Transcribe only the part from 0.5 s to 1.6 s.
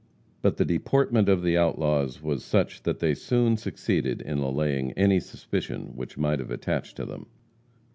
the deportment of the